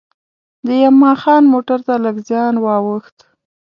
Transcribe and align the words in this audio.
د 0.65 0.67
یما 0.83 1.11
خان 1.21 1.43
موټر 1.53 1.79
ته 1.87 1.93
لږ 2.05 2.15
زیان 2.29 2.55
وا 2.63 2.75
ووښت. 2.85 3.17